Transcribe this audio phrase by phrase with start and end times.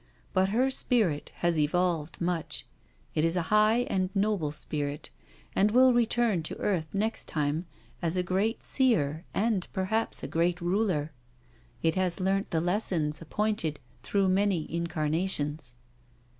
[0.33, 2.65] But her spirit has evolved much—
[3.13, 5.11] it is a high and noble spirit,
[5.55, 7.67] and will return to earth next time
[8.01, 11.11] as a great seer and perhaps a great ruler.
[11.83, 15.75] It has learnt the lessons ap pointed through many incarnations."